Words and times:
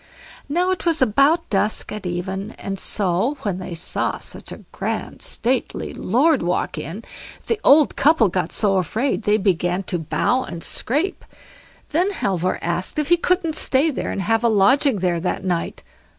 Now 0.49 0.71
it 0.71 0.83
was 0.87 0.99
about 0.99 1.47
dusk 1.51 1.91
at 1.91 2.07
even, 2.07 2.53
and 2.53 2.79
so, 2.79 3.37
when 3.43 3.59
they 3.59 3.75
saw 3.75 4.17
such 4.17 4.51
a 4.51 4.65
grand 4.71 5.21
stately 5.21 5.93
lord 5.93 6.41
walk 6.41 6.75
in, 6.79 7.03
the 7.45 7.59
old 7.63 7.95
couple 7.95 8.27
got 8.27 8.51
so 8.51 8.77
afraid 8.77 9.21
they 9.25 9.37
began 9.37 9.83
to 9.83 9.99
bow 9.99 10.41
and 10.43 10.63
scrape. 10.63 11.23
Then 11.89 12.09
Halvor 12.13 12.57
asked 12.63 12.97
if 12.97 13.09
he 13.09 13.15
couldn't 13.17 13.53
stay 13.53 13.91
there, 13.91 14.09
and 14.11 14.23
have 14.23 14.43
a 14.43 14.49
lodging 14.49 14.95
there 15.01 15.19
that 15.19 15.45
night. 15.45 15.83